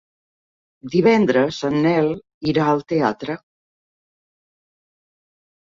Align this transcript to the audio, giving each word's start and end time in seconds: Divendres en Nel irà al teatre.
Divendres 0.93 1.59
en 1.69 1.77
Nel 1.87 2.09
irà 2.53 2.65
al 2.73 2.81
teatre. 2.95 3.37